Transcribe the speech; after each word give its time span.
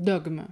Dogme. 0.00 0.46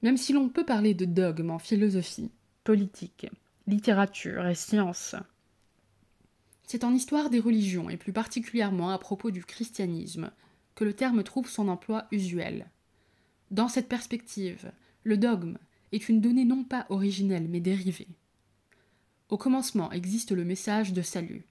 Même 0.00 0.16
si 0.16 0.32
l'on 0.32 0.48
peut 0.48 0.64
parler 0.64 0.94
de 0.94 1.04
dogme 1.04 1.50
en 1.50 1.58
philosophie, 1.58 2.30
politique, 2.64 3.26
littérature 3.66 4.46
et 4.46 4.54
science, 4.54 5.14
c'est 6.66 6.84
en 6.84 6.94
histoire 6.94 7.28
des 7.28 7.38
religions, 7.38 7.90
et 7.90 7.98
plus 7.98 8.14
particulièrement 8.14 8.90
à 8.90 8.98
propos 8.98 9.30
du 9.30 9.44
christianisme, 9.44 10.30
que 10.74 10.84
le 10.84 10.94
terme 10.94 11.22
trouve 11.22 11.50
son 11.50 11.68
emploi 11.68 12.06
usuel. 12.10 12.70
Dans 13.50 13.68
cette 13.68 13.88
perspective, 13.88 14.72
le 15.04 15.18
dogme 15.18 15.58
est 15.92 16.08
une 16.08 16.22
donnée 16.22 16.46
non 16.46 16.64
pas 16.64 16.86
originelle 16.88 17.48
mais 17.48 17.60
dérivée. 17.60 18.08
Au 19.28 19.36
commencement 19.36 19.92
existe 19.92 20.32
le 20.32 20.46
message 20.46 20.94
de 20.94 21.02
salut, 21.02 21.44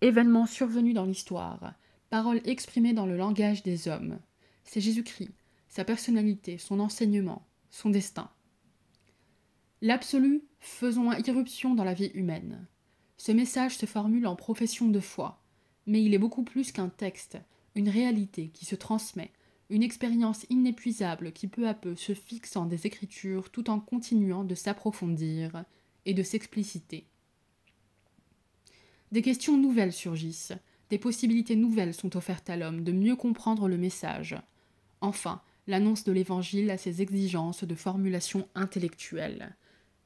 événement 0.00 0.46
survenu 0.46 0.94
dans 0.94 1.04
l'histoire, 1.04 1.74
parole 2.08 2.40
exprimée 2.46 2.94
dans 2.94 3.06
le 3.06 3.18
langage 3.18 3.62
des 3.62 3.88
hommes. 3.88 4.18
C'est 4.64 4.80
Jésus-Christ, 4.80 5.32
sa 5.72 5.86
personnalité, 5.86 6.58
son 6.58 6.80
enseignement, 6.80 7.46
son 7.70 7.88
destin. 7.88 8.30
L'absolu 9.80 10.44
faisant 10.60 11.10
irruption 11.12 11.74
dans 11.74 11.82
la 11.82 11.94
vie 11.94 12.10
humaine. 12.12 12.66
Ce 13.16 13.32
message 13.32 13.78
se 13.78 13.86
formule 13.86 14.26
en 14.26 14.36
profession 14.36 14.88
de 14.88 15.00
foi, 15.00 15.42
mais 15.86 16.04
il 16.04 16.12
est 16.12 16.18
beaucoup 16.18 16.42
plus 16.42 16.72
qu'un 16.72 16.90
texte, 16.90 17.38
une 17.74 17.88
réalité 17.88 18.50
qui 18.50 18.66
se 18.66 18.74
transmet, 18.74 19.32
une 19.70 19.82
expérience 19.82 20.44
inépuisable 20.50 21.32
qui 21.32 21.48
peu 21.48 21.66
à 21.66 21.72
peu 21.72 21.96
se 21.96 22.12
fixe 22.12 22.54
en 22.54 22.66
des 22.66 22.86
écritures 22.86 23.50
tout 23.50 23.70
en 23.70 23.80
continuant 23.80 24.44
de 24.44 24.54
s'approfondir 24.54 25.64
et 26.04 26.12
de 26.12 26.22
s'expliciter. 26.22 27.06
Des 29.10 29.22
questions 29.22 29.56
nouvelles 29.56 29.94
surgissent, 29.94 30.52
des 30.90 30.98
possibilités 30.98 31.56
nouvelles 31.56 31.94
sont 31.94 32.14
offertes 32.14 32.50
à 32.50 32.58
l'homme 32.58 32.84
de 32.84 32.92
mieux 32.92 33.16
comprendre 33.16 33.68
le 33.68 33.78
message. 33.78 34.36
Enfin, 35.00 35.40
l'annonce 35.66 36.04
de 36.04 36.12
l'Évangile 36.12 36.70
a 36.70 36.78
ses 36.78 37.02
exigences 37.02 37.64
de 37.64 37.74
formulation 37.74 38.48
intellectuelle. 38.54 39.54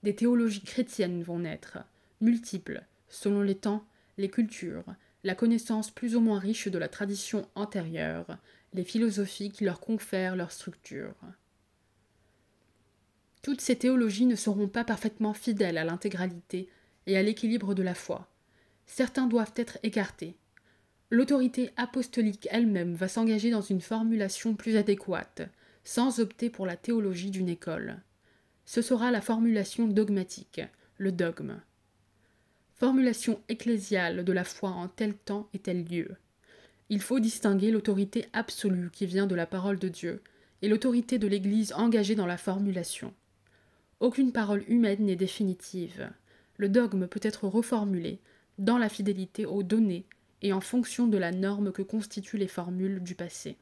Des 0.03 0.15
théologies 0.15 0.63
chrétiennes 0.63 1.23
vont 1.23 1.41
naître, 1.41 1.79
multiples, 2.21 2.85
selon 3.09 3.43
les 3.43 3.57
temps, 3.57 3.85
les 4.19 4.29
cultures, 4.29 4.85
la 5.25 5.35
connaissance 5.35 5.91
plus 5.91 6.15
ou 6.17 6.21
moins 6.21 6.39
riche 6.39 6.69
de 6.69 6.79
la 6.79 6.89
tradition 6.89 7.49
antérieure, 7.55 8.39
les 8.75 8.85
philosophies 8.85 9.51
qui 9.51 9.65
leur 9.65 9.81
confèrent 9.81 10.37
leur 10.37 10.53
structure. 10.53 11.15
Toutes 13.43 13.61
ces 13.61 13.77
théologies 13.77 14.27
ne 14.27 14.35
seront 14.35 14.69
pas 14.69 14.85
parfaitement 14.85 15.35
fidèles 15.35 15.79
à 15.79 15.85
l'intégralité 15.85 16.69
et 17.07 17.17
à 17.17 17.23
l'équilibre 17.23 17.75
de 17.75 17.83
la 17.83 17.95
foi. 17.95 18.29
Certains 18.87 19.27
doivent 19.27 19.53
être 19.57 19.79
écartés. 19.83 20.37
L'autorité 21.11 21.71
apostolique 21.77 22.49
elle-même 22.51 22.95
va 22.95 23.09
s'engager 23.09 23.51
dans 23.51 23.61
une 23.61 23.81
formulation 23.81 24.55
plus 24.55 24.77
adéquate, 24.77 25.43
sans 25.85 26.21
opter 26.21 26.51
pour 26.51 26.67
la 26.67 26.77
théologie 26.77 27.31
d'une 27.31 27.49
école. 27.49 28.03
Ce 28.65 28.83
sera 28.83 29.11
la 29.11 29.21
formulation 29.21 29.87
dogmatique, 29.87 30.61
le 30.99 31.13
dogme 31.13 31.61
formulation 32.77 33.41
ecclésiale 33.49 34.23
de 34.23 34.33
la 34.33 34.45
foi 34.45 34.71
en 34.71 34.89
tel 34.89 35.15
temps 35.15 35.49
et 35.55 35.59
tel 35.59 35.85
lieu. 35.85 36.11
Il 36.91 37.01
faut 37.01 37.21
distinguer 37.21 37.71
l'autorité 37.71 38.27
absolue 38.33 38.91
qui 38.93 39.07
vient 39.07 39.27
de 39.27 39.35
la 39.35 39.47
parole 39.47 39.79
de 39.79 39.89
Dieu 39.89 40.23
et 40.63 40.69
l'autorité 40.69 41.19
de 41.19 41.27
l'Église 41.27 41.73
engagée 41.73 42.15
dans 42.15 42.27
la 42.27 42.37
formulation. 42.37 43.13
Aucune 44.01 44.31
parole 44.31 44.63
humaine 44.69 45.07
n'est 45.07 45.17
définitive. 45.17 46.11
Le 46.59 46.69
dogme 46.69 47.07
peut 47.07 47.21
être 47.23 47.49
reformulé 47.49 48.21
dans 48.59 48.79
la 48.79 48.91
fidélité 48.91 49.47
aux 49.47 49.63
données 49.63 50.05
et 50.43 50.53
en 50.53 50.61
fonction 50.61 51.07
de 51.07 51.19
la 51.19 51.33
norme 51.33 51.73
que 51.73 51.83
constituent 51.83 52.39
les 52.39 52.49
formules 52.49 53.03
du 53.03 53.15
passé. 53.15 53.57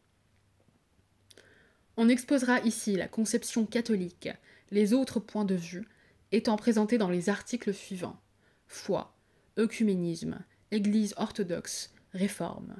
On 1.96 2.08
exposera 2.08 2.60
ici 2.60 2.96
la 2.96 3.08
conception 3.08 3.66
catholique, 3.66 4.28
les 4.70 4.92
autres 4.92 5.20
points 5.20 5.44
de 5.44 5.54
vue 5.54 5.86
étant 6.32 6.56
présentés 6.56 6.98
dans 6.98 7.10
les 7.10 7.28
articles 7.28 7.72
suivants 7.72 8.20
foi, 8.66 9.14
œcuménisme, 9.58 10.38
Église 10.70 11.14
orthodoxe, 11.16 11.92
réforme. 12.12 12.74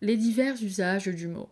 Les 0.00 0.16
divers 0.16 0.60
usages 0.62 1.06
du 1.06 1.28
mot. 1.28 1.50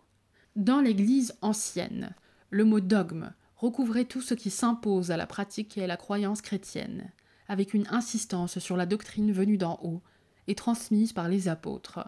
Dans 0.55 0.81
l'Église 0.81 1.33
ancienne, 1.41 2.13
le 2.49 2.65
mot 2.65 2.81
dogme 2.81 3.31
recouvrait 3.55 4.05
tout 4.05 4.21
ce 4.21 4.33
qui 4.33 4.49
s'impose 4.49 5.11
à 5.11 5.17
la 5.17 5.25
pratique 5.25 5.77
et 5.77 5.85
à 5.85 5.87
la 5.87 5.95
croyance 5.97 6.41
chrétienne, 6.41 7.11
avec 7.47 7.73
une 7.73 7.87
insistance 7.89 8.59
sur 8.59 8.75
la 8.75 8.85
doctrine 8.85 9.31
venue 9.31 9.57
d'en 9.57 9.79
haut 9.81 10.01
et 10.47 10.55
transmise 10.55 11.13
par 11.13 11.29
les 11.29 11.47
apôtres. 11.47 12.07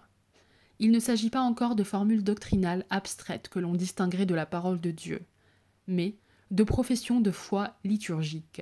Il 0.80 0.92
ne 0.92 1.00
s'agit 1.00 1.30
pas 1.30 1.42
encore 1.42 1.76
de 1.76 1.84
formules 1.84 2.24
doctrinales 2.24 2.86
abstraites 2.90 3.50
que 3.50 3.60
l'on 3.60 3.74
distinguerait 3.74 4.26
de 4.26 4.36
la 4.36 4.46
parole 4.46 4.82
de 4.82 4.92
Dieu, 4.92 5.26
mais 5.88 6.16
de 6.52 6.64
professions 6.64 7.22
de 7.22 7.32
foi 7.32 7.76
liturgique 7.84 8.62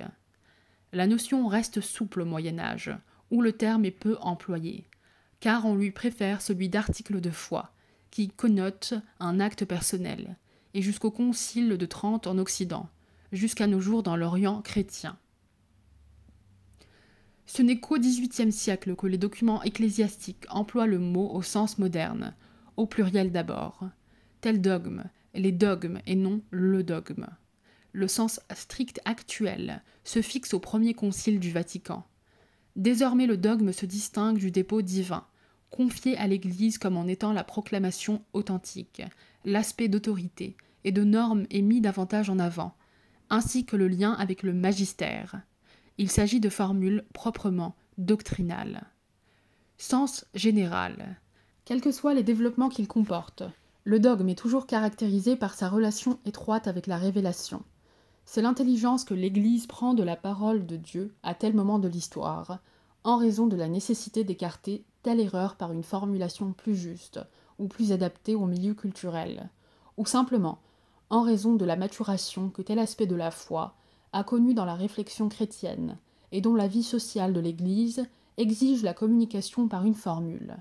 la 0.94 1.06
notion 1.08 1.48
reste 1.48 1.80
souple 1.80 2.20
au 2.20 2.24
Moyen 2.24 2.58
Âge, 2.58 2.96
où 3.30 3.42
le 3.42 3.52
terme 3.52 3.84
est 3.84 3.90
peu 3.90 4.16
employé, 4.20 4.88
car 5.40 5.66
on 5.66 5.74
lui 5.74 5.90
préfère 5.90 6.40
celui 6.40 6.68
d'article 6.68 7.20
de 7.20 7.30
foi, 7.30 7.72
qui 8.10 8.28
connote 8.28 8.94
un 9.18 9.40
acte 9.40 9.64
personnel, 9.64 10.36
et 10.72 10.82
jusqu'au 10.82 11.10
Concile 11.10 11.76
de 11.76 11.86
Trente 11.86 12.26
en 12.26 12.38
Occident, 12.38 12.88
jusqu'à 13.32 13.66
nos 13.66 13.80
jours 13.80 14.04
dans 14.04 14.16
l'Orient 14.16 14.62
chrétien. 14.62 15.18
Ce 17.46 17.62
n'est 17.62 17.80
qu'au 17.80 17.98
XVIIIe 17.98 18.52
siècle 18.52 18.96
que 18.96 19.06
les 19.06 19.18
documents 19.18 19.62
ecclésiastiques 19.62 20.46
emploient 20.48 20.86
le 20.86 20.98
mot 20.98 21.30
au 21.30 21.42
sens 21.42 21.78
moderne, 21.78 22.34
au 22.76 22.86
pluriel 22.86 23.32
d'abord. 23.32 23.88
Tel 24.40 24.60
dogme, 24.60 25.04
les 25.34 25.52
dogmes 25.52 26.00
et 26.06 26.16
non 26.16 26.40
le 26.50 26.82
dogme 26.82 27.26
le 27.94 28.08
sens 28.08 28.40
strict 28.52 29.00
actuel 29.06 29.82
se 30.02 30.20
fixe 30.20 30.52
au 30.52 30.58
premier 30.58 30.92
concile 30.94 31.38
du 31.38 31.52
Vatican. 31.52 32.04
Désormais 32.76 33.26
le 33.26 33.36
dogme 33.36 33.72
se 33.72 33.86
distingue 33.86 34.36
du 34.36 34.50
dépôt 34.50 34.82
divin, 34.82 35.24
confié 35.70 36.18
à 36.18 36.26
l'Église 36.26 36.76
comme 36.76 36.96
en 36.96 37.06
étant 37.06 37.32
la 37.32 37.44
proclamation 37.44 38.22
authentique, 38.32 39.02
l'aspect 39.44 39.88
d'autorité 39.88 40.56
et 40.82 40.90
de 40.90 41.04
normes 41.04 41.46
est 41.50 41.62
mis 41.62 41.80
davantage 41.80 42.28
en 42.28 42.40
avant, 42.40 42.76
ainsi 43.30 43.64
que 43.64 43.76
le 43.76 43.86
lien 43.86 44.12
avec 44.12 44.42
le 44.42 44.52
magistère. 44.52 45.40
Il 45.96 46.10
s'agit 46.10 46.40
de 46.40 46.48
formules 46.48 47.04
proprement 47.12 47.76
doctrinales. 47.98 48.84
Sens 49.78 50.24
général. 50.34 51.20
Quels 51.64 51.80
que 51.80 51.92
soient 51.92 52.14
les 52.14 52.24
développements 52.24 52.68
qu'il 52.68 52.88
comporte, 52.88 53.44
le 53.84 54.00
dogme 54.00 54.28
est 54.28 54.38
toujours 54.38 54.66
caractérisé 54.66 55.36
par 55.36 55.54
sa 55.54 55.68
relation 55.68 56.18
étroite 56.24 56.66
avec 56.66 56.86
la 56.86 56.96
révélation. 56.96 57.62
C'est 58.24 58.42
l'intelligence 58.42 59.04
que 59.04 59.14
l'Église 59.14 59.66
prend 59.66 59.94
de 59.94 60.02
la 60.02 60.16
parole 60.16 60.66
de 60.66 60.76
Dieu 60.76 61.14
à 61.22 61.34
tel 61.34 61.54
moment 61.54 61.78
de 61.78 61.88
l'histoire, 61.88 62.58
en 63.04 63.18
raison 63.18 63.46
de 63.46 63.56
la 63.56 63.68
nécessité 63.68 64.24
d'écarter 64.24 64.84
telle 65.02 65.20
erreur 65.20 65.56
par 65.56 65.70
une 65.70 65.82
formulation 65.82 66.52
plus 66.52 66.74
juste 66.74 67.20
ou 67.58 67.68
plus 67.68 67.92
adaptée 67.92 68.34
au 68.34 68.46
milieu 68.46 68.74
culturel, 68.74 69.48
ou 69.96 70.06
simplement 70.06 70.58
en 71.10 71.22
raison 71.22 71.54
de 71.54 71.64
la 71.64 71.76
maturation 71.76 72.48
que 72.48 72.62
tel 72.62 72.78
aspect 72.78 73.06
de 73.06 73.14
la 73.14 73.30
foi 73.30 73.76
a 74.14 74.22
connu 74.22 74.54
dans 74.54 74.64
la 74.64 74.76
réflexion 74.76 75.28
chrétienne, 75.28 75.98
et 76.30 76.40
dont 76.40 76.54
la 76.54 76.68
vie 76.68 76.84
sociale 76.84 77.32
de 77.32 77.40
l'Église 77.40 78.06
exige 78.36 78.82
la 78.82 78.94
communication 78.94 79.66
par 79.66 79.84
une 79.84 79.94
formule. 79.94 80.56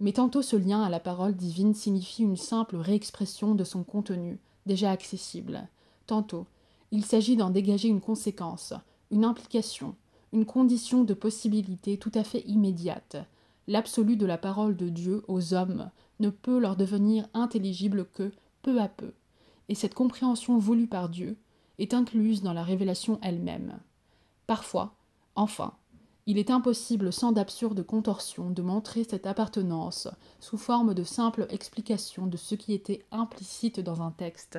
Mais 0.00 0.12
tantôt 0.12 0.42
ce 0.42 0.56
lien 0.56 0.82
à 0.82 0.90
la 0.90 0.98
parole 0.98 1.36
divine 1.36 1.72
signifie 1.72 2.24
une 2.24 2.36
simple 2.36 2.76
réexpression 2.76 3.54
de 3.54 3.62
son 3.62 3.84
contenu, 3.84 4.40
déjà 4.66 4.90
accessible, 4.90 5.68
tantôt 6.06 6.46
il 6.90 7.04
s'agit 7.04 7.36
d'en 7.36 7.50
dégager 7.50 7.88
une 7.88 8.00
conséquence, 8.00 8.74
une 9.12 9.24
implication, 9.24 9.94
une 10.32 10.44
condition 10.44 11.04
de 11.04 11.14
possibilité 11.14 11.96
tout 11.96 12.12
à 12.14 12.24
fait 12.24 12.42
immédiate. 12.46 13.16
L'absolu 13.68 14.16
de 14.16 14.26
la 14.26 14.36
parole 14.36 14.76
de 14.76 14.88
Dieu 14.88 15.22
aux 15.28 15.54
hommes 15.54 15.90
ne 16.18 16.28
peut 16.28 16.58
leur 16.58 16.74
devenir 16.74 17.26
intelligible 17.34 18.06
que 18.14 18.32
peu 18.62 18.80
à 18.80 18.88
peu, 18.88 19.12
et 19.68 19.76
cette 19.76 19.94
compréhension 19.94 20.58
voulue 20.58 20.88
par 20.88 21.08
Dieu 21.08 21.36
est 21.78 21.94
incluse 21.94 22.42
dans 22.42 22.52
la 22.52 22.62
révélation 22.62 23.18
elle-même. 23.22 23.78
Parfois, 24.46 24.94
enfin, 25.34 25.74
il 26.26 26.38
est 26.38 26.50
impossible 26.50 27.12
sans 27.12 27.32
d'absurdes 27.32 27.84
contorsions 27.84 28.50
de 28.50 28.62
montrer 28.62 29.04
cette 29.04 29.26
appartenance 29.26 30.08
sous 30.40 30.56
forme 30.56 30.94
de 30.94 31.04
simple 31.04 31.46
explication 31.50 32.26
de 32.26 32.36
ce 32.36 32.54
qui 32.54 32.72
était 32.72 33.04
implicite 33.10 33.80
dans 33.80 34.00
un 34.00 34.10
texte. 34.10 34.58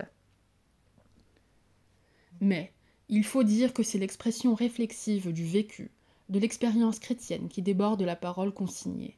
Mais 2.40 2.72
il 3.10 3.24
faut 3.24 3.44
dire 3.44 3.74
que 3.74 3.84
c'est 3.84 3.98
l'expression 3.98 4.54
réflexive 4.54 5.32
du 5.32 5.46
vécu, 5.46 5.92
de 6.30 6.40
l'expérience 6.40 7.00
chrétienne 7.00 7.48
qui 7.48 7.62
déborde 7.62 8.02
la 8.02 8.16
parole 8.16 8.54
consignée. 8.54 9.18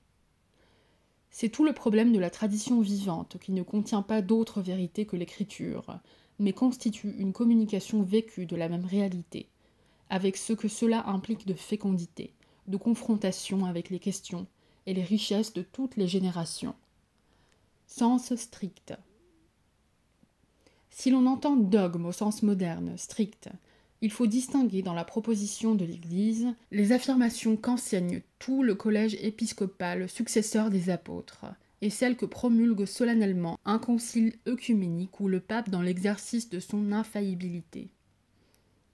C'est 1.30 1.50
tout 1.50 1.66
le 1.66 1.74
problème 1.74 2.14
de 2.14 2.20
la 2.20 2.30
tradition 2.30 2.80
vivante 2.80 3.38
qui 3.40 3.52
ne 3.52 3.64
contient 3.64 4.02
pas 4.02 4.22
d'autre 4.22 4.62
vérité 4.62 5.06
que 5.06 5.16
l'écriture, 5.16 6.00
mais 6.40 6.54
constitue 6.54 7.16
une 7.18 7.34
communication 7.34 8.04
vécue 8.04 8.46
de 8.46 8.56
la 8.56 8.70
même 8.70 8.86
réalité, 8.86 9.48
avec 10.10 10.38
ce 10.38 10.54
que 10.54 10.68
cela 10.68 11.08
implique 11.08 11.48
de 11.48 11.54
fécondité, 11.54 12.34
de 12.68 12.78
confrontation 12.78 13.66
avec 13.66 13.90
les 13.90 14.00
questions 14.00 14.48
et 14.86 14.94
les 14.94 15.04
richesses 15.04 15.54
de 15.54 15.62
toutes 15.62 15.98
les 15.98 16.08
générations. 16.08 16.76
Sens 17.88 18.36
strict. 18.36 18.94
Si 20.90 21.12
l'on 21.12 21.26
entend 21.26 21.56
dogme 21.56 22.08
au 22.08 22.12
sens 22.12 22.44
moderne, 22.44 22.98
strict, 22.98 23.50
il 24.02 24.12
faut 24.12 24.28
distinguer 24.28 24.82
dans 24.82 24.94
la 24.94 25.04
proposition 25.04 25.76
de 25.76 25.86
l'Église 25.86 26.48
les 26.72 26.92
affirmations 26.92 27.58
qu'enseigne 27.58 28.22
tout 28.40 28.64
le 28.64 28.76
collège 28.76 29.18
épiscopal 29.22 30.08
successeur 30.08 30.70
des 30.70 30.90
apôtres, 30.90 31.46
et 31.82 31.90
celles 31.90 32.18
que 32.18 32.26
promulgue 32.26 32.86
solennellement 32.86 33.60
un 33.66 33.80
concile 33.80 34.34
œcuménique 34.48 35.20
ou 35.20 35.28
le 35.28 35.40
pape 35.40 35.70
dans 35.70 35.82
l'exercice 35.82 36.50
de 36.50 36.60
son 36.60 36.92
infaillibilité. 36.92 37.90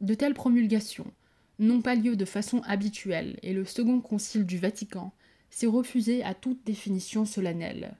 De 0.01 0.13
telles 0.13 0.33
promulgations 0.33 1.11
n'ont 1.59 1.81
pas 1.81 1.95
lieu 1.95 2.15
de 2.15 2.25
façon 2.25 2.61
habituelle, 2.61 3.39
et 3.41 3.53
le 3.53 3.63
second 3.63 4.01
concile 4.01 4.45
du 4.45 4.57
Vatican 4.57 5.13
s'est 5.49 5.67
refusé 5.67 6.23
à 6.23 6.33
toute 6.33 6.65
définition 6.65 7.25
solennelle. 7.25 7.95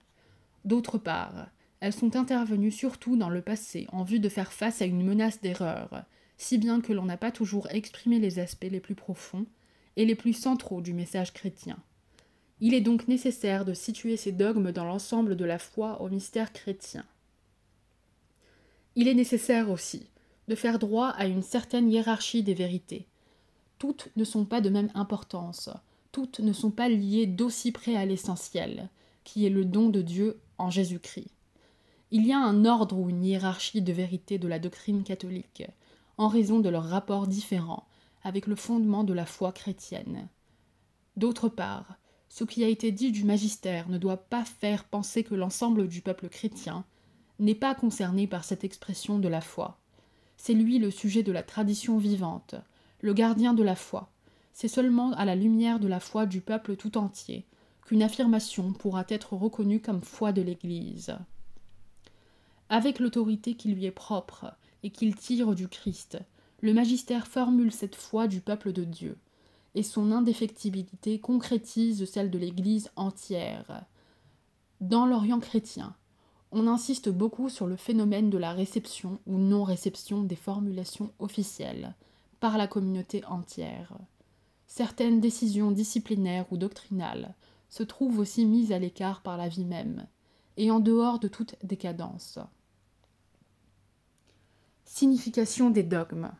D'autre 0.65 0.97
part, 0.97 1.49
elles 1.79 1.93
sont 1.93 2.15
intervenues 2.15 2.71
surtout 2.71 3.15
dans 3.15 3.29
le 3.29 3.41
passé 3.41 3.87
en 3.91 4.03
vue 4.03 4.19
de 4.19 4.29
faire 4.29 4.53
face 4.53 4.81
à 4.81 4.85
une 4.85 5.03
menace 5.03 5.41
d'erreur, 5.41 6.05
si 6.37 6.57
bien 6.57 6.81
que 6.81 6.93
l'on 6.93 7.05
n'a 7.05 7.17
pas 7.17 7.31
toujours 7.31 7.67
exprimé 7.69 8.19
les 8.19 8.39
aspects 8.39 8.67
les 8.69 8.79
plus 8.79 8.95
profonds 8.95 9.45
et 9.95 10.05
les 10.05 10.15
plus 10.15 10.33
centraux 10.33 10.81
du 10.81 10.93
message 10.93 11.33
chrétien. 11.33 11.77
Il 12.65 12.73
est 12.73 12.79
donc 12.79 13.09
nécessaire 13.09 13.65
de 13.65 13.73
situer 13.73 14.15
ces 14.15 14.31
dogmes 14.31 14.71
dans 14.71 14.85
l'ensemble 14.85 15.35
de 15.35 15.43
la 15.43 15.59
foi 15.59 16.01
au 16.01 16.07
mystère 16.07 16.53
chrétien. 16.53 17.03
Il 18.95 19.09
est 19.09 19.13
nécessaire 19.13 19.69
aussi 19.69 20.07
de 20.47 20.55
faire 20.55 20.79
droit 20.79 21.09
à 21.09 21.25
une 21.25 21.41
certaine 21.41 21.91
hiérarchie 21.91 22.41
des 22.41 22.53
vérités. 22.53 23.05
Toutes 23.79 24.07
ne 24.15 24.23
sont 24.23 24.45
pas 24.45 24.61
de 24.61 24.69
même 24.69 24.89
importance, 24.93 25.71
toutes 26.13 26.39
ne 26.39 26.53
sont 26.53 26.71
pas 26.71 26.87
liées 26.87 27.27
d'aussi 27.27 27.73
près 27.73 27.97
à 27.97 28.05
l'essentiel, 28.05 28.87
qui 29.25 29.45
est 29.45 29.49
le 29.49 29.65
don 29.65 29.89
de 29.89 30.01
Dieu 30.01 30.39
en 30.57 30.69
Jésus-Christ. 30.69 31.33
Il 32.11 32.25
y 32.25 32.31
a 32.31 32.39
un 32.39 32.63
ordre 32.63 32.97
ou 32.97 33.09
une 33.09 33.25
hiérarchie 33.25 33.81
de 33.81 33.91
vérité 33.91 34.37
de 34.37 34.47
la 34.47 34.59
doctrine 34.59 35.03
catholique, 35.03 35.65
en 36.17 36.29
raison 36.29 36.61
de 36.61 36.69
leurs 36.69 36.87
rapports 36.87 37.27
différents 37.27 37.87
avec 38.23 38.47
le 38.47 38.55
fondement 38.55 39.03
de 39.03 39.11
la 39.11 39.25
foi 39.25 39.51
chrétienne. 39.51 40.29
D'autre 41.17 41.49
part, 41.49 41.97
ce 42.33 42.43
qui 42.43 42.63
a 42.63 42.67
été 42.67 42.91
dit 42.91 43.11
du 43.11 43.25
magistère 43.25 43.87
ne 43.89 43.99
doit 43.99 44.17
pas 44.17 44.43
faire 44.43 44.85
penser 44.85 45.23
que 45.23 45.35
l'ensemble 45.35 45.87
du 45.87 46.01
peuple 46.01 46.29
chrétien 46.29 46.83
n'est 47.37 47.53
pas 47.53 47.75
concerné 47.75 48.25
par 48.25 48.43
cette 48.43 48.63
expression 48.63 49.19
de 49.19 49.27
la 49.27 49.39
foi. 49.39 49.77
C'est 50.35 50.55
lui 50.55 50.79
le 50.79 50.89
sujet 50.89 51.21
de 51.21 51.31
la 51.31 51.43
tradition 51.43 51.99
vivante, 51.99 52.55
le 53.01 53.13
gardien 53.13 53.53
de 53.53 53.61
la 53.61 53.75
foi. 53.75 54.11
C'est 54.51 54.67
seulement 54.67 55.11
à 55.11 55.25
la 55.25 55.35
lumière 55.35 55.79
de 55.79 55.87
la 55.87 55.99
foi 55.99 56.25
du 56.25 56.41
peuple 56.41 56.75
tout 56.75 56.97
entier 56.97 57.45
qu'une 57.85 58.01
affirmation 58.01 58.73
pourra 58.73 59.05
être 59.09 59.33
reconnue 59.33 59.79
comme 59.79 60.01
foi 60.01 60.31
de 60.31 60.41
l'Église. 60.41 61.15
Avec 62.67 62.97
l'autorité 62.97 63.53
qui 63.53 63.69
lui 63.69 63.85
est 63.85 63.91
propre 63.91 64.55
et 64.81 64.89
qu'il 64.89 65.15
tire 65.15 65.53
du 65.53 65.67
Christ, 65.67 66.17
le 66.61 66.73
magistère 66.73 67.27
formule 67.27 67.71
cette 67.71 67.95
foi 67.95 68.27
du 68.27 68.41
peuple 68.41 68.73
de 68.73 68.85
Dieu 68.85 69.19
et 69.75 69.83
son 69.83 70.11
indéfectibilité 70.11 71.19
concrétise 71.19 72.05
celle 72.05 72.29
de 72.29 72.37
l'Église 72.37 72.91
entière. 72.95 73.85
Dans 74.81 75.05
l'Orient 75.05 75.39
chrétien, 75.39 75.95
on 76.51 76.67
insiste 76.67 77.09
beaucoup 77.09 77.49
sur 77.49 77.65
le 77.65 77.75
phénomène 77.75 78.29
de 78.29 78.37
la 78.37 78.53
réception 78.53 79.19
ou 79.25 79.37
non-réception 79.37 80.23
des 80.23 80.35
formulations 80.35 81.11
officielles 81.19 81.95
par 82.39 82.57
la 82.57 82.67
communauté 82.67 83.25
entière. 83.25 83.97
Certaines 84.67 85.19
décisions 85.19 85.71
disciplinaires 85.71 86.45
ou 86.51 86.57
doctrinales 86.57 87.35
se 87.69 87.81
trouvent 87.81 88.19
aussi 88.19 88.45
mises 88.45 88.71
à 88.71 88.79
l'écart 88.79 89.21
par 89.21 89.37
la 89.37 89.47
vie 89.47 89.65
même, 89.65 90.05
et 90.57 90.69
en 90.69 90.79
dehors 90.79 91.19
de 91.19 91.27
toute 91.27 91.55
décadence. 91.63 92.37
Signification 94.85 95.71
des 95.71 95.81
dogmes. 95.81 96.31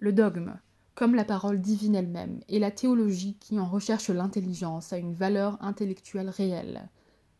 Le 0.00 0.12
dogme, 0.12 0.58
comme 1.00 1.14
la 1.14 1.24
parole 1.24 1.62
divine 1.62 1.94
elle-même, 1.94 2.40
et 2.50 2.58
la 2.58 2.70
théologie 2.70 3.34
qui 3.40 3.58
en 3.58 3.64
recherche 3.64 4.10
l'intelligence 4.10 4.92
a 4.92 4.98
une 4.98 5.14
valeur 5.14 5.56
intellectuelle 5.64 6.28
réelle, 6.28 6.90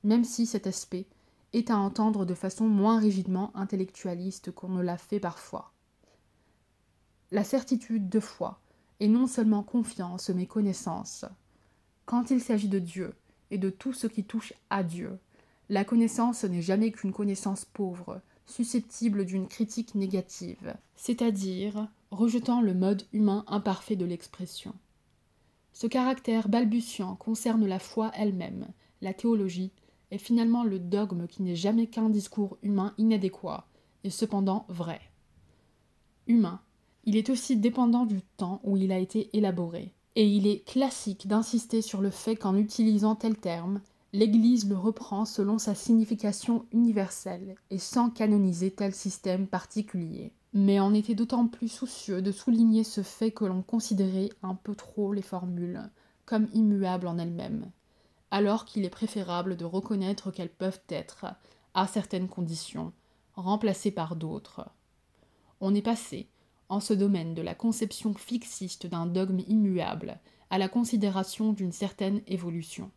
même 0.02 0.24
si 0.24 0.46
cet 0.46 0.66
aspect 0.66 1.06
est 1.52 1.70
à 1.70 1.76
entendre 1.76 2.24
de 2.24 2.32
façon 2.32 2.66
moins 2.66 2.98
rigidement 2.98 3.54
intellectualiste 3.54 4.50
qu'on 4.50 4.70
ne 4.70 4.80
l'a 4.80 4.96
fait 4.96 5.20
parfois. 5.20 5.74
La 7.32 7.44
certitude 7.44 8.08
de 8.08 8.18
foi 8.18 8.62
est 8.98 9.08
non 9.08 9.26
seulement 9.26 9.62
confiance 9.62 10.30
mais 10.30 10.46
connaissance. 10.46 11.26
Quand 12.06 12.30
il 12.30 12.40
s'agit 12.40 12.70
de 12.70 12.78
Dieu 12.78 13.12
et 13.50 13.58
de 13.58 13.68
tout 13.68 13.92
ce 13.92 14.06
qui 14.06 14.24
touche 14.24 14.54
à 14.70 14.82
Dieu, 14.82 15.18
la 15.68 15.84
connaissance 15.84 16.44
n'est 16.44 16.62
jamais 16.62 16.92
qu'une 16.92 17.12
connaissance 17.12 17.66
pauvre, 17.66 18.22
susceptible 18.46 19.26
d'une 19.26 19.48
critique 19.48 19.94
négative, 19.94 20.74
c'est-à-dire 20.96 21.90
rejetant 22.10 22.60
le 22.60 22.74
mode 22.74 23.04
humain 23.12 23.44
imparfait 23.46 23.96
de 23.96 24.04
l'expression. 24.04 24.74
Ce 25.72 25.86
caractère 25.86 26.48
balbutiant 26.48 27.16
concerne 27.16 27.66
la 27.66 27.78
foi 27.78 28.10
elle-même, 28.14 28.68
la 29.00 29.14
théologie, 29.14 29.72
et 30.10 30.18
finalement 30.18 30.64
le 30.64 30.78
dogme 30.78 31.26
qui 31.26 31.42
n'est 31.42 31.56
jamais 31.56 31.86
qu'un 31.86 32.10
discours 32.10 32.58
humain 32.62 32.94
inadéquat, 32.98 33.66
et 34.02 34.10
cependant 34.10 34.66
vrai. 34.68 35.00
Humain, 36.26 36.60
il 37.04 37.16
est 37.16 37.30
aussi 37.30 37.56
dépendant 37.56 38.06
du 38.06 38.20
temps 38.36 38.60
où 38.64 38.76
il 38.76 38.92
a 38.92 38.98
été 38.98 39.34
élaboré, 39.36 39.94
et 40.16 40.26
il 40.26 40.46
est 40.46 40.66
classique 40.66 41.28
d'insister 41.28 41.80
sur 41.80 42.00
le 42.00 42.10
fait 42.10 42.36
qu'en 42.36 42.56
utilisant 42.56 43.14
tel 43.14 43.36
terme, 43.36 43.80
l'Église 44.12 44.68
le 44.68 44.76
reprend 44.76 45.24
selon 45.24 45.58
sa 45.58 45.76
signification 45.76 46.66
universelle 46.72 47.54
et 47.70 47.78
sans 47.78 48.10
canoniser 48.10 48.72
tel 48.72 48.92
système 48.92 49.46
particulier 49.46 50.32
mais 50.52 50.80
on 50.80 50.94
était 50.94 51.14
d'autant 51.14 51.46
plus 51.46 51.68
soucieux 51.68 52.22
de 52.22 52.32
souligner 52.32 52.84
ce 52.84 53.02
fait 53.02 53.30
que 53.30 53.44
l'on 53.44 53.62
considérait 53.62 54.30
un 54.42 54.54
peu 54.54 54.74
trop 54.74 55.12
les 55.12 55.22
formules 55.22 55.80
comme 56.24 56.48
immuables 56.52 57.06
en 57.06 57.18
elles-mêmes, 57.18 57.70
alors 58.30 58.64
qu'il 58.64 58.84
est 58.84 58.90
préférable 58.90 59.56
de 59.56 59.64
reconnaître 59.64 60.30
qu'elles 60.30 60.48
peuvent 60.48 60.82
être, 60.88 61.26
à 61.74 61.86
certaines 61.86 62.28
conditions, 62.28 62.92
remplacées 63.34 63.90
par 63.90 64.16
d'autres. 64.16 64.68
On 65.60 65.74
est 65.74 65.82
passé, 65.82 66.28
en 66.68 66.80
ce 66.80 66.94
domaine 66.94 67.34
de 67.34 67.42
la 67.42 67.54
conception 67.54 68.14
fixiste 68.14 68.86
d'un 68.86 69.06
dogme 69.06 69.40
immuable 69.48 70.18
à 70.50 70.58
la 70.58 70.68
considération 70.68 71.52
d'une 71.52 71.72
certaine 71.72 72.22
évolution. 72.26 72.90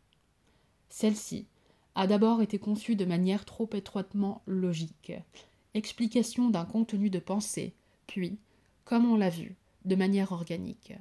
Celle-ci 0.90 1.48
a 1.96 2.08
d'abord 2.08 2.42
été 2.42 2.60
conçue 2.60 2.96
de 2.96 3.06
manière 3.06 3.46
trop 3.46 3.70
étroitement 3.74 4.42
logique, 4.46 5.14
explication 5.74 6.50
d'un 6.50 6.66
contenu 6.66 7.10
de 7.10 7.20
pensée, 7.20 7.74
puis, 8.08 8.38
comme 8.86 9.06
on 9.06 9.16
l'a 9.16 9.30
vu, 9.30 9.56
de 9.86 9.96
manière 9.96 10.32
organique. 10.32 10.94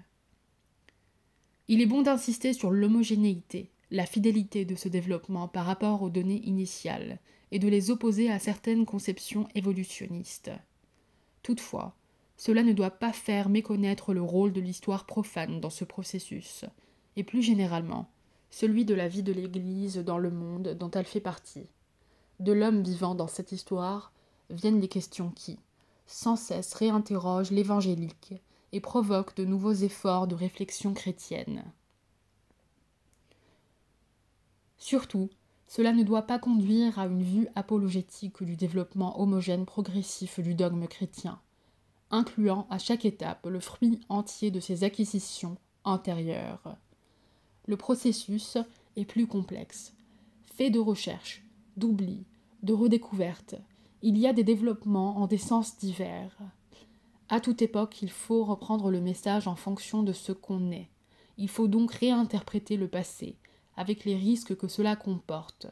Il 1.68 1.80
est 1.80 1.86
bon 1.86 2.02
d'insister 2.02 2.52
sur 2.52 2.70
l'homogénéité, 2.70 3.70
la 3.90 4.06
fidélité 4.06 4.64
de 4.64 4.74
ce 4.74 4.88
développement 4.88 5.48
par 5.48 5.66
rapport 5.66 6.02
aux 6.02 6.10
données 6.10 6.42
initiales, 6.44 7.18
et 7.50 7.58
de 7.58 7.68
les 7.68 7.90
opposer 7.90 8.30
à 8.30 8.38
certaines 8.38 8.86
conceptions 8.86 9.46
évolutionnistes. 9.54 10.50
Toutefois, 11.42 11.94
cela 12.36 12.62
ne 12.62 12.72
doit 12.72 12.90
pas 12.90 13.12
faire 13.12 13.48
méconnaître 13.48 14.14
le 14.14 14.22
rôle 14.22 14.52
de 14.52 14.60
l'histoire 14.60 15.04
profane 15.04 15.60
dans 15.60 15.70
ce 15.70 15.84
processus, 15.84 16.64
et 17.16 17.24
plus 17.24 17.42
généralement, 17.42 18.08
celui 18.50 18.84
de 18.84 18.94
la 18.94 19.08
vie 19.08 19.22
de 19.22 19.32
l'Église 19.32 19.98
dans 19.98 20.18
le 20.18 20.30
monde 20.30 20.76
dont 20.78 20.90
elle 20.90 21.04
fait 21.04 21.20
partie, 21.20 21.68
de 22.40 22.52
l'homme 22.52 22.82
vivant 22.82 23.14
dans 23.14 23.28
cette 23.28 23.52
histoire 23.52 24.12
viennent 24.52 24.80
les 24.80 24.88
questions 24.88 25.30
qui, 25.30 25.58
sans 26.06 26.36
cesse, 26.36 26.74
réinterrogent 26.74 27.50
l'évangélique 27.50 28.34
et 28.72 28.80
provoquent 28.80 29.36
de 29.36 29.44
nouveaux 29.44 29.72
efforts 29.72 30.26
de 30.26 30.34
réflexion 30.34 30.94
chrétienne. 30.94 31.64
Surtout, 34.78 35.30
cela 35.66 35.92
ne 35.92 36.02
doit 36.02 36.22
pas 36.22 36.38
conduire 36.38 36.98
à 36.98 37.06
une 37.06 37.22
vue 37.22 37.48
apologétique 37.54 38.42
du 38.42 38.56
développement 38.56 39.20
homogène 39.20 39.64
progressif 39.64 40.38
du 40.40 40.54
dogme 40.54 40.86
chrétien, 40.86 41.40
incluant 42.10 42.66
à 42.68 42.78
chaque 42.78 43.04
étape 43.04 43.46
le 43.46 43.60
fruit 43.60 44.00
entier 44.08 44.50
de 44.50 44.60
ses 44.60 44.84
acquisitions 44.84 45.56
antérieures. 45.84 46.76
Le 47.66 47.76
processus 47.76 48.58
est 48.96 49.04
plus 49.04 49.26
complexe, 49.26 49.94
fait 50.56 50.68
de 50.68 50.78
recherches, 50.78 51.42
d'oubli, 51.76 52.24
de 52.62 52.74
redécouvertes, 52.74 53.54
il 54.02 54.18
y 54.18 54.26
a 54.26 54.32
des 54.32 54.44
développements 54.44 55.18
en 55.18 55.26
des 55.28 55.38
sens 55.38 55.78
divers. 55.78 56.36
À 57.28 57.40
toute 57.40 57.62
époque, 57.62 58.02
il 58.02 58.10
faut 58.10 58.44
reprendre 58.44 58.90
le 58.90 59.00
message 59.00 59.46
en 59.46 59.54
fonction 59.54 60.02
de 60.02 60.12
ce 60.12 60.32
qu'on 60.32 60.72
est. 60.72 60.88
Il 61.38 61.48
faut 61.48 61.68
donc 61.68 61.92
réinterpréter 61.92 62.76
le 62.76 62.88
passé, 62.88 63.36
avec 63.76 64.04
les 64.04 64.16
risques 64.16 64.56
que 64.56 64.68
cela 64.68 64.96
comporte. 64.96 65.68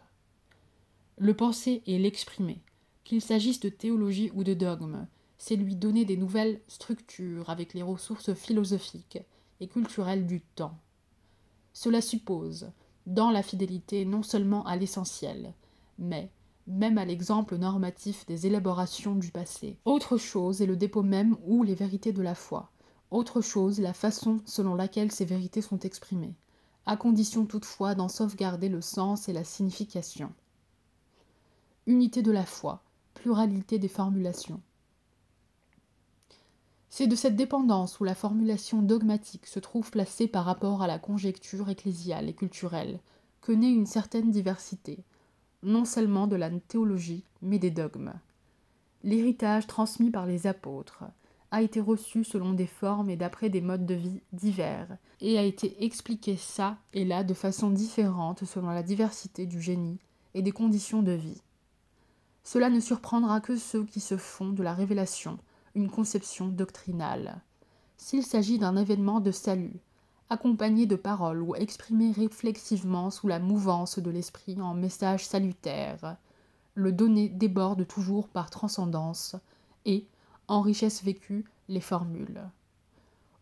Le 1.18 1.34
penser 1.34 1.82
et 1.86 1.98
l'exprimer, 1.98 2.62
qu'il 3.04 3.20
s'agisse 3.20 3.60
de 3.60 3.68
théologie 3.68 4.30
ou 4.34 4.44
de 4.44 4.54
dogme, 4.54 5.06
c'est 5.36 5.56
lui 5.56 5.74
donner 5.74 6.04
des 6.04 6.16
nouvelles 6.16 6.60
structures 6.68 7.50
avec 7.50 7.74
les 7.74 7.82
ressources 7.82 8.32
philosophiques 8.34 9.18
et 9.58 9.66
culturelles 9.66 10.26
du 10.26 10.40
temps. 10.40 10.78
Cela 11.72 12.00
suppose, 12.00 12.70
dans 13.06 13.30
la 13.30 13.42
fidélité 13.42 14.04
non 14.04 14.22
seulement 14.22 14.64
à 14.66 14.76
l'essentiel, 14.76 15.52
mais 15.98 16.30
même 16.70 16.98
à 16.98 17.04
l'exemple 17.04 17.56
normatif 17.56 18.26
des 18.26 18.46
élaborations 18.46 19.14
du 19.14 19.30
passé. 19.30 19.78
Autre 19.84 20.16
chose 20.16 20.62
est 20.62 20.66
le 20.66 20.76
dépôt 20.76 21.02
même 21.02 21.36
ou 21.44 21.62
les 21.62 21.74
vérités 21.74 22.12
de 22.12 22.22
la 22.22 22.34
foi. 22.34 22.70
Autre 23.10 23.40
chose, 23.40 23.80
la 23.80 23.92
façon 23.92 24.40
selon 24.44 24.74
laquelle 24.74 25.10
ces 25.10 25.24
vérités 25.24 25.62
sont 25.62 25.80
exprimées, 25.80 26.34
à 26.86 26.96
condition 26.96 27.44
toutefois 27.44 27.94
d'en 27.94 28.08
sauvegarder 28.08 28.68
le 28.68 28.80
sens 28.80 29.28
et 29.28 29.32
la 29.32 29.44
signification. 29.44 30.32
Unité 31.86 32.22
de 32.22 32.30
la 32.30 32.46
foi, 32.46 32.82
pluralité 33.14 33.78
des 33.78 33.88
formulations. 33.88 34.60
C'est 36.88 37.06
de 37.06 37.16
cette 37.16 37.36
dépendance 37.36 38.00
où 38.00 38.04
la 38.04 38.14
formulation 38.14 38.82
dogmatique 38.82 39.46
se 39.46 39.60
trouve 39.60 39.90
placée 39.90 40.26
par 40.26 40.44
rapport 40.44 40.82
à 40.82 40.86
la 40.86 40.98
conjecture 40.98 41.68
ecclésiale 41.68 42.28
et 42.28 42.34
culturelle 42.34 43.00
que 43.40 43.52
naît 43.52 43.72
une 43.72 43.86
certaine 43.86 44.30
diversité, 44.30 45.04
non 45.62 45.84
seulement 45.84 46.26
de 46.26 46.36
la 46.36 46.50
théologie, 46.50 47.24
mais 47.42 47.58
des 47.58 47.70
dogmes. 47.70 48.12
L'héritage 49.02 49.66
transmis 49.66 50.10
par 50.10 50.26
les 50.26 50.46
apôtres 50.46 51.04
a 51.50 51.62
été 51.62 51.80
reçu 51.80 52.22
selon 52.22 52.52
des 52.52 52.66
formes 52.66 53.10
et 53.10 53.16
d'après 53.16 53.50
des 53.50 53.60
modes 53.60 53.86
de 53.86 53.94
vie 53.94 54.20
divers, 54.32 54.96
et 55.20 55.38
a 55.38 55.42
été 55.42 55.84
expliqué 55.84 56.36
ça 56.36 56.78
et 56.92 57.04
là 57.04 57.24
de 57.24 57.34
façon 57.34 57.70
différente 57.70 58.44
selon 58.44 58.70
la 58.70 58.82
diversité 58.82 59.46
du 59.46 59.60
génie 59.60 59.98
et 60.34 60.42
des 60.42 60.52
conditions 60.52 61.02
de 61.02 61.12
vie. 61.12 61.42
Cela 62.44 62.70
ne 62.70 62.80
surprendra 62.80 63.40
que 63.40 63.56
ceux 63.56 63.84
qui 63.84 64.00
se 64.00 64.16
font 64.16 64.50
de 64.50 64.62
la 64.62 64.74
révélation 64.74 65.38
une 65.74 65.90
conception 65.90 66.48
doctrinale. 66.48 67.42
S'il 67.96 68.24
s'agit 68.24 68.58
d'un 68.58 68.76
événement 68.76 69.20
de 69.20 69.30
salut, 69.30 69.80
accompagné 70.30 70.86
de 70.86 70.96
paroles 70.96 71.42
ou 71.42 71.54
exprimé 71.56 72.12
réflexivement 72.12 73.10
sous 73.10 73.28
la 73.28 73.40
mouvance 73.40 73.98
de 73.98 74.10
l'esprit 74.10 74.60
en 74.60 74.74
message 74.74 75.26
salutaire. 75.26 76.16
Le 76.74 76.92
donné 76.92 77.28
déborde 77.28 77.86
toujours 77.86 78.28
par 78.28 78.48
transcendance 78.48 79.36
et, 79.84 80.06
en 80.46 80.62
richesse 80.62 81.02
vécue, 81.02 81.44
les 81.68 81.80
formules. 81.80 82.48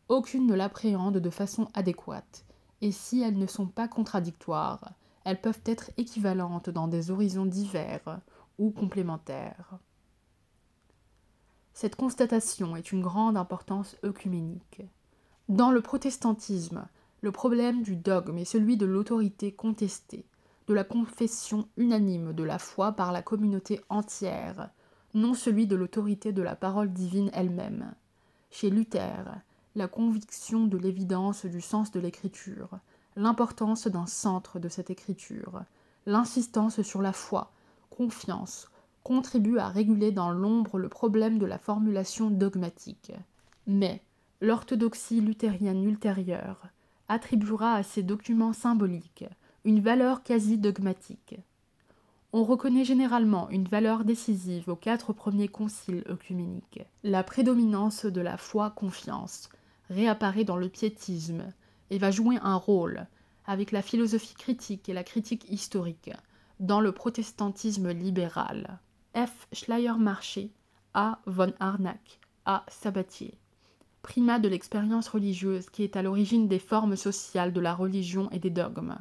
Aucune 0.09 0.47
ne 0.47 0.54
l'appréhende 0.54 1.18
de 1.18 1.30
façon 1.30 1.68
adéquate, 1.75 2.47
et 2.80 2.90
si 2.90 3.21
elles 3.21 3.38
ne 3.38 3.47
sont 3.47 3.66
pas 3.66 3.87
contradictoires, 3.87 4.95
elles 5.25 5.40
peuvent 5.40 5.61
être 5.66 5.90
équivalentes 5.99 6.71
dans 6.71 6.88
des 6.88 7.11
horizons 7.11 7.45
divers 7.45 8.21
ou 8.57 8.71
complémentaires. 8.71 9.78
Cette 11.75 11.97
constatation 11.97 12.76
est 12.76 12.92
une 12.92 13.02
grande 13.02 13.37
importance 13.37 13.97
œcuménique. 14.04 14.83
Dans 15.48 15.70
le 15.70 15.80
protestantisme, 15.80 16.86
le 17.22 17.32
problème 17.32 17.82
du 17.82 17.96
dogme 17.96 18.36
est 18.36 18.44
celui 18.44 18.76
de 18.76 18.84
l'autorité 18.84 19.50
contestée, 19.50 20.26
de 20.66 20.74
la 20.74 20.84
confession 20.84 21.66
unanime 21.78 22.34
de 22.34 22.44
la 22.44 22.58
foi 22.58 22.92
par 22.92 23.12
la 23.12 23.22
communauté 23.22 23.80
entière, 23.88 24.68
non 25.14 25.32
celui 25.32 25.66
de 25.66 25.74
l'autorité 25.74 26.32
de 26.32 26.42
la 26.42 26.54
parole 26.54 26.92
divine 26.92 27.30
elle-même. 27.32 27.94
Chez 28.50 28.68
Luther, 28.68 29.40
la 29.74 29.88
conviction 29.88 30.66
de 30.66 30.76
l'évidence 30.76 31.46
du 31.46 31.62
sens 31.62 31.90
de 31.92 32.00
l'écriture, 32.00 32.78
l'importance 33.16 33.86
d'un 33.86 34.06
centre 34.06 34.58
de 34.58 34.68
cette 34.68 34.90
écriture, 34.90 35.62
l'insistance 36.04 36.82
sur 36.82 37.00
la 37.00 37.14
foi, 37.14 37.52
confiance, 37.88 38.70
contribuent 39.02 39.58
à 39.58 39.68
réguler 39.68 40.12
dans 40.12 40.30
l'ombre 40.30 40.78
le 40.78 40.90
problème 40.90 41.38
de 41.38 41.46
la 41.46 41.58
formulation 41.58 42.28
dogmatique. 42.30 43.12
Mais, 43.66 44.02
l'orthodoxie 44.40 45.21
luthérienne 45.21 45.85
ultérieure 45.85 46.68
attribuera 47.09 47.75
à 47.75 47.83
ces 47.83 48.02
documents 48.02 48.52
symboliques 48.52 49.25
une 49.64 49.80
valeur 49.80 50.23
quasi 50.23 50.59
dogmatique. 50.59 51.37
On 52.33 52.45
reconnaît 52.45 52.85
généralement 52.85 53.49
une 53.49 53.66
valeur 53.66 54.04
décisive 54.04 54.68
aux 54.68 54.76
quatre 54.76 55.12
premiers 55.12 55.49
conciles 55.49 56.04
œcuméniques. 56.09 56.83
La 57.02 57.25
prédominance 57.25 58.04
de 58.04 58.21
la 58.21 58.37
foi-confiance 58.37 59.49
réapparaît 59.88 60.45
dans 60.45 60.59
le 60.59 60.68
piétisme 60.68 61.52
et 61.90 61.99
va 61.99 62.11
jouer 62.11 62.38
un 62.42 62.57
rôle, 62.57 63.07
avec 63.47 63.73
la 63.73 63.80
philosophie 63.80 64.35
critique 64.35 64.90
et 64.90 64.92
la 64.92 65.04
critique 65.04 65.50
historique, 65.50 66.11
dans 66.61 66.80
le 66.80 66.92
protestantisme 66.92 67.90
libéral. 67.90 68.78
F. 69.16 69.49
Schleiermacher, 69.52 70.50
A. 70.92 71.21
von 71.25 71.52
Arnack, 71.59 72.21
A. 72.45 72.66
Sabatier 72.68 73.38
primat 74.02 74.38
de 74.38 74.48
l'expérience 74.48 75.08
religieuse 75.08 75.70
qui 75.70 75.82
est 75.82 75.96
à 75.96 76.02
l'origine 76.02 76.48
des 76.48 76.58
formes 76.58 76.96
sociales 76.96 77.52
de 77.52 77.60
la 77.60 77.74
religion 77.74 78.30
et 78.30 78.38
des 78.38 78.50
dogmes. 78.50 78.96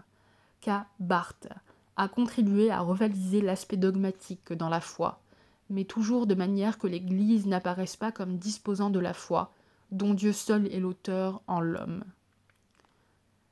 K. 0.61 0.71
Barth 0.99 1.47
a 1.95 2.07
contribué 2.07 2.71
à 2.71 2.81
revaliser 2.81 3.41
l'aspect 3.41 3.77
dogmatique 3.77 4.53
dans 4.53 4.69
la 4.69 4.81
foi, 4.81 5.21
mais 5.69 5.83
toujours 5.83 6.27
de 6.27 6.35
manière 6.35 6.77
que 6.77 6.87
l'Église 6.87 7.45
n'apparaisse 7.45 7.95
pas 7.95 8.11
comme 8.11 8.37
disposant 8.37 8.89
de 8.89 8.99
la 8.99 9.13
foi, 9.13 9.53
dont 9.91 10.13
Dieu 10.13 10.33
seul 10.33 10.67
est 10.67 10.79
l'auteur 10.79 11.41
en 11.47 11.59
l'homme. 11.59 12.03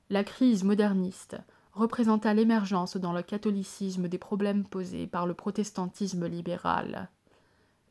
La 0.09 0.23
crise 0.23 0.63
moderniste 0.63 1.37
représenta 1.73 2.33
l'émergence 2.33 2.97
dans 2.97 3.13
le 3.13 3.21
catholicisme 3.21 4.07
des 4.07 4.17
problèmes 4.17 4.65
posés 4.65 5.07
par 5.07 5.25
le 5.25 5.33
protestantisme 5.33 6.27
libéral. 6.27 7.09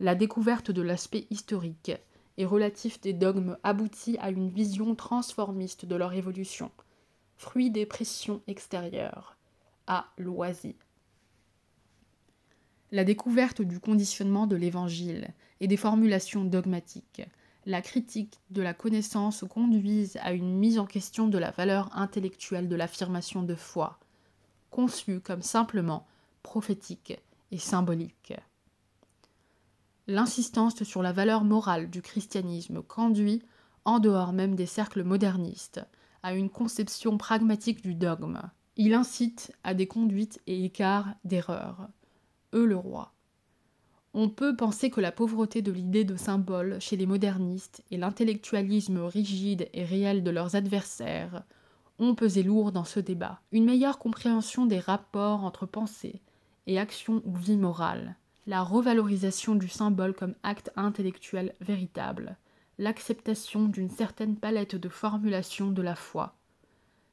La 0.01 0.15
découverte 0.15 0.71
de 0.71 0.83
l'aspect 0.83 1.27
historique 1.31 1.93
et 2.37 2.47
relatif 2.47 3.01
des 3.01 3.13
dogmes 3.13 3.57
aboutit 3.63 4.19
à 4.19 4.31
une 4.31 4.49
vision 4.49 4.95
transformiste 4.95 5.87
de 5.87 5.97
leur 5.97 6.13
évolution, 6.13 6.71
fruit 7.37 7.71
des 7.71 7.87
pressions 7.87 8.43
extérieures, 8.47 9.37
à 9.87 10.07
loisir. 10.19 10.75
La 12.93 13.05
découverte 13.05 13.63
du 13.63 13.81
conditionnement 13.81 14.47
de 14.47 14.57
l'Évangile 14.57 15.29
et 15.61 15.67
des 15.67 15.77
formulations 15.77 16.45
dogmatiques, 16.45 17.23
la 17.67 17.81
critique 17.81 18.39
de 18.51 18.63
la 18.63 18.75
connaissance 18.75 19.45
conduisent 19.49 20.19
à 20.23 20.33
une 20.33 20.55
mise 20.59 20.79
en 20.79 20.87
question 20.87 21.29
de 21.29 21.39
la 21.39 21.51
valeur 21.51 21.97
intellectuelle 21.97 22.69
de 22.69 22.77
l'affirmation 22.77 23.43
de 23.43 23.55
foi, 23.55 23.99
conçue 24.71 25.21
comme 25.21 25.43
simplement 25.43 26.07
prophétique 26.43 27.19
et 27.51 27.59
symbolique. 27.59 28.35
L'insistance 30.07 30.83
sur 30.83 31.03
la 31.03 31.13
valeur 31.13 31.45
morale 31.45 31.89
du 31.89 32.03
christianisme 32.03 32.83
conduit, 32.83 33.43
en 33.87 34.01
dehors 34.01 34.35
même 34.35 34.55
des 34.55 34.67
cercles 34.67 35.03
modernistes, 35.03 35.81
à 36.23 36.35
une 36.35 36.51
conception 36.51 37.17
pragmatique 37.17 37.83
du 37.83 37.95
dogme. 37.95 38.43
Il 38.77 38.93
incite 38.93 39.53
à 39.65 39.73
des 39.73 39.87
conduites 39.87 40.41
et 40.47 40.65
écarts 40.65 41.15
d'erreur. 41.25 41.89
Eux 42.53 42.67
le 42.67 42.77
roi. 42.77 43.15
On 44.13 44.29
peut 44.29 44.55
penser 44.55 44.91
que 44.91 45.01
la 45.01 45.11
pauvreté 45.11 45.63
de 45.63 45.73
l'idée 45.73 46.05
de 46.05 46.17
symbole 46.17 46.81
chez 46.81 46.97
les 46.97 47.07
modernistes 47.07 47.83
et 47.91 47.97
l'intellectualisme 47.97 48.99
rigide 48.99 49.69
et 49.73 49.85
réel 49.85 50.23
de 50.23 50.31
leurs 50.31 50.55
adversaires 50.55 51.45
ont 51.99 52.15
pesé 52.15 52.43
lourd 52.43 52.73
dans 52.73 52.85
ce 52.85 53.01
débat. 53.01 53.41
Une 53.53 53.65
meilleure 53.65 53.99
compréhension 53.99 54.67
des 54.67 54.81
rapports 54.81 55.45
entre 55.45 55.65
pensée 55.65 56.21
et 56.67 56.79
action 56.79 57.23
ou 57.25 57.35
vie 57.35 57.57
morale 57.57 58.17
la 58.47 58.63
revalorisation 58.63 59.55
du 59.55 59.69
symbole 59.69 60.15
comme 60.15 60.35
acte 60.43 60.71
intellectuel 60.77 61.55
véritable, 61.61 62.37
l'acceptation 62.79 63.65
d'une 63.65 63.91
certaine 63.91 64.37
palette 64.37 64.77
de 64.77 64.89
formulations 64.89 65.71
de 65.71 65.83
la 65.83 65.95
foi, 65.95 66.37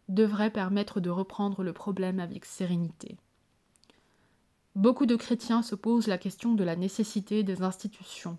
devrait 0.10 0.52
permettre 0.52 1.00
de 1.00 1.10
reprendre 1.10 1.64
le 1.64 1.74
problème 1.74 2.20
avec 2.20 2.46
sérénité. 2.46 3.18
Beaucoup 4.76 5.06
de 5.06 5.16
chrétiens 5.16 5.62
se 5.62 5.76
posent 5.76 6.08
la 6.08 6.18
question 6.18 6.54
de 6.54 6.64
la 6.64 6.76
nécessité 6.76 7.44
des 7.44 7.62
institutions 7.62 8.38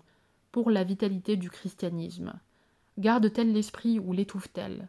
pour 0.51 0.69
la 0.69 0.83
vitalité 0.83 1.35
du 1.35 1.49
christianisme. 1.49 2.33
Garde-t-elle 2.99 3.53
l'esprit 3.53 3.99
ou 3.99 4.13
l'étouffe-t-elle? 4.13 4.87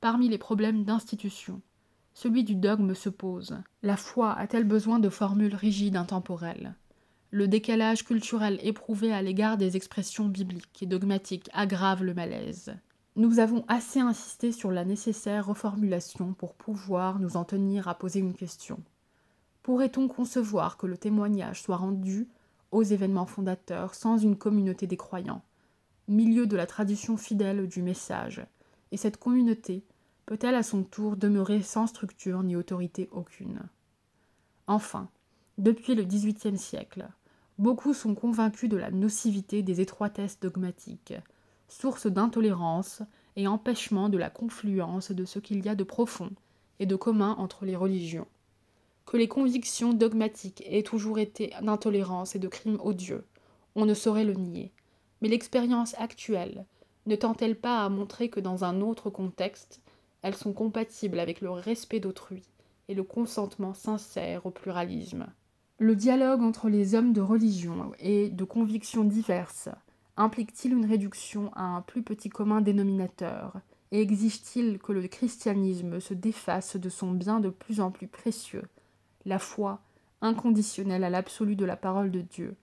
Parmi 0.00 0.28
les 0.28 0.38
problèmes 0.38 0.84
d'institution, 0.84 1.60
celui 2.14 2.42
du 2.42 2.56
dogme 2.56 2.94
se 2.94 3.08
pose. 3.08 3.56
La 3.82 3.96
foi 3.96 4.32
a-t-elle 4.32 4.64
besoin 4.64 4.98
de 4.98 5.08
formules 5.08 5.54
rigides 5.54 5.96
intemporelles? 5.96 6.74
Le 7.30 7.46
décalage 7.46 8.04
culturel 8.04 8.58
éprouvé 8.62 9.12
à 9.12 9.22
l'égard 9.22 9.56
des 9.56 9.76
expressions 9.76 10.26
bibliques 10.26 10.82
et 10.82 10.86
dogmatiques 10.86 11.48
aggrave 11.52 12.02
le 12.02 12.12
malaise. 12.12 12.74
Nous 13.14 13.38
avons 13.38 13.64
assez 13.68 14.00
insisté 14.00 14.50
sur 14.50 14.72
la 14.72 14.84
nécessaire 14.84 15.46
reformulation 15.46 16.32
pour 16.32 16.54
pouvoir 16.54 17.20
nous 17.20 17.36
en 17.36 17.44
tenir 17.44 17.86
à 17.86 17.94
poser 17.94 18.18
une 18.18 18.34
question. 18.34 18.82
Pourrait-on 19.62 20.08
concevoir 20.08 20.76
que 20.76 20.86
le 20.86 20.96
témoignage 20.96 21.62
soit 21.62 21.76
rendu 21.76 22.28
aux 22.72 22.82
événements 22.82 23.26
fondateurs 23.26 23.94
sans 23.94 24.18
une 24.18 24.36
communauté 24.36 24.88
des 24.88 24.96
croyants, 24.96 25.42
milieu 26.08 26.46
de 26.46 26.56
la 26.56 26.66
tradition 26.66 27.16
fidèle 27.16 27.68
du 27.68 27.82
message, 27.82 28.44
et 28.90 28.96
cette 28.96 29.18
communauté 29.18 29.84
peut-elle 30.26 30.56
à 30.56 30.64
son 30.64 30.82
tour 30.82 31.16
demeurer 31.16 31.62
sans 31.62 31.86
structure 31.86 32.42
ni 32.42 32.56
autorité 32.56 33.08
aucune? 33.12 33.60
Enfin, 34.66 35.08
depuis 35.58 35.94
le 35.94 36.04
XVIIIe 36.04 36.58
siècle, 36.58 37.08
Beaucoup 37.60 37.92
sont 37.92 38.14
convaincus 38.14 38.70
de 38.70 38.78
la 38.78 38.90
nocivité 38.90 39.62
des 39.62 39.82
étroitesses 39.82 40.40
dogmatiques, 40.40 41.12
source 41.68 42.06
d'intolérance 42.06 43.02
et 43.36 43.46
empêchement 43.46 44.08
de 44.08 44.16
la 44.16 44.30
confluence 44.30 45.10
de 45.10 45.26
ce 45.26 45.38
qu'il 45.38 45.62
y 45.62 45.68
a 45.68 45.74
de 45.74 45.84
profond 45.84 46.30
et 46.78 46.86
de 46.86 46.96
commun 46.96 47.36
entre 47.36 47.66
les 47.66 47.76
religions. 47.76 48.26
Que 49.04 49.18
les 49.18 49.28
convictions 49.28 49.92
dogmatiques 49.92 50.62
aient 50.64 50.82
toujours 50.82 51.18
été 51.18 51.52
d'intolérance 51.60 52.34
et 52.34 52.38
de 52.38 52.48
crimes 52.48 52.80
odieux, 52.82 53.26
on 53.74 53.84
ne 53.84 53.92
saurait 53.92 54.24
le 54.24 54.32
nier. 54.32 54.72
Mais 55.20 55.28
l'expérience 55.28 55.94
actuelle 55.98 56.64
ne 57.04 57.14
tend-elle 57.14 57.60
pas 57.60 57.84
à 57.84 57.90
montrer 57.90 58.30
que 58.30 58.40
dans 58.40 58.64
un 58.64 58.80
autre 58.80 59.10
contexte, 59.10 59.82
elles 60.22 60.34
sont 60.34 60.54
compatibles 60.54 61.20
avec 61.20 61.42
le 61.42 61.50
respect 61.50 62.00
d'autrui 62.00 62.42
et 62.88 62.94
le 62.94 63.02
consentement 63.02 63.74
sincère 63.74 64.46
au 64.46 64.50
pluralisme? 64.50 65.26
Le 65.82 65.96
dialogue 65.96 66.42
entre 66.42 66.68
les 66.68 66.94
hommes 66.94 67.14
de 67.14 67.22
religion 67.22 67.92
et 67.98 68.28
de 68.28 68.44
convictions 68.44 69.02
diverses 69.02 69.70
implique-t-il 70.18 70.74
une 70.74 70.84
réduction 70.84 71.50
à 71.54 71.62
un 71.62 71.80
plus 71.80 72.02
petit 72.02 72.28
commun 72.28 72.60
dénominateur? 72.60 73.58
Et 73.90 74.02
exige-t-il 74.02 74.78
que 74.78 74.92
le 74.92 75.08
christianisme 75.08 75.98
se 75.98 76.12
défasse 76.12 76.76
de 76.76 76.90
son 76.90 77.12
bien 77.12 77.40
de 77.40 77.48
plus 77.48 77.80
en 77.80 77.90
plus 77.90 78.08
précieux, 78.08 78.64
la 79.24 79.38
foi 79.38 79.80
inconditionnelle 80.20 81.02
à 81.02 81.08
l'absolu 81.08 81.56
de 81.56 81.64
la 81.64 81.78
parole 81.78 82.10
de 82.10 82.20
Dieu, 82.20 82.56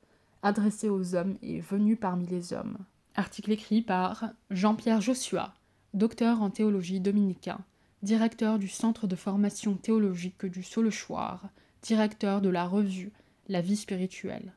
adressée 0.44 0.90
aux 0.90 1.16
hommes 1.16 1.38
et 1.42 1.60
venue 1.60 1.96
parmi 1.96 2.28
les 2.28 2.54
hommes. 2.54 2.78
Article 3.16 3.52
écrit 3.52 3.82
par 3.82 4.26
Jean-Pierre 4.52 5.02
Joshua, 5.02 5.56
docteur 5.96 6.44
en 6.44 6.52
théologie 6.52 7.00
dominicain, 7.00 7.62
directeur 8.04 8.60
du 8.60 8.68
Centre 8.68 9.08
de 9.08 9.16
formation 9.16 9.74
théologique 9.74 10.46
du 10.46 10.62
Saulechoir, 10.62 11.50
directeur 11.81 12.41
de 12.41 12.50
la 12.50 12.65
revue 12.67 13.12
La 13.50 13.62
vie 13.62 13.77
spirituelle. 13.77 14.53